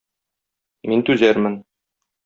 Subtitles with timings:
[0.93, 1.63] Мин түзәрмен.